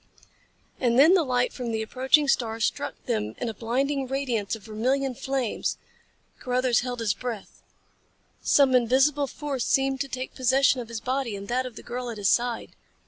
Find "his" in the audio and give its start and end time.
7.01-7.13, 10.87-11.01, 12.17-12.29